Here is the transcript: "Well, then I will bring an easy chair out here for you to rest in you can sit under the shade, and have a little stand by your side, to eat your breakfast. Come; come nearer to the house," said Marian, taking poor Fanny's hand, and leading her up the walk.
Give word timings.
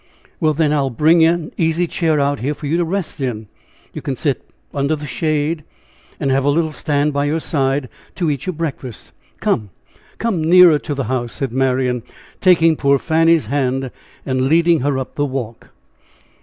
"Well, 0.39 0.55
then 0.55 0.73
I 0.73 0.81
will 0.81 0.89
bring 0.89 1.23
an 1.23 1.51
easy 1.57 1.85
chair 1.85 2.19
out 2.19 2.39
here 2.39 2.55
for 2.55 2.65
you 2.65 2.75
to 2.77 2.83
rest 2.83 3.21
in 3.21 3.47
you 3.93 4.01
can 4.01 4.15
sit 4.15 4.49
under 4.73 4.95
the 4.95 5.05
shade, 5.05 5.63
and 6.19 6.31
have 6.31 6.43
a 6.43 6.49
little 6.49 6.71
stand 6.71 7.13
by 7.13 7.25
your 7.25 7.39
side, 7.39 7.87
to 8.15 8.31
eat 8.31 8.47
your 8.47 8.53
breakfast. 8.53 9.11
Come; 9.41 9.69
come 10.17 10.43
nearer 10.43 10.79
to 10.79 10.95
the 10.95 11.03
house," 11.03 11.33
said 11.33 11.51
Marian, 11.51 12.01
taking 12.39 12.75
poor 12.75 12.97
Fanny's 12.97 13.45
hand, 13.45 13.91
and 14.25 14.47
leading 14.49 14.79
her 14.79 14.97
up 14.97 15.13
the 15.13 15.23
walk. 15.25 15.69